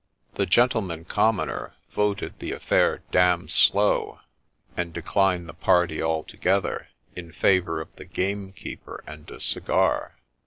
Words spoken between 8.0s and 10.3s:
gamekeeper and a cigar.